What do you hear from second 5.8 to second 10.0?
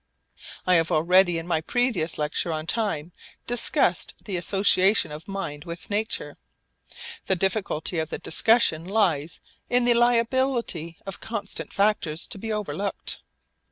nature. The difficulty of the discussion lies in the